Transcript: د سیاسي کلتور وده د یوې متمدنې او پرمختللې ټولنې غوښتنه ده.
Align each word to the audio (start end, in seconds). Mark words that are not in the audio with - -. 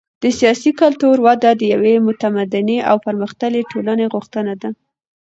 د 0.23 0.23
سیاسي 0.39 0.71
کلتور 0.81 1.15
وده 1.27 1.51
د 1.55 1.61
یوې 1.73 1.93
متمدنې 2.07 2.77
او 2.89 2.95
پرمختللې 3.05 3.61
ټولنې 3.71 4.05
غوښتنه 4.13 4.53
ده. 4.61 4.69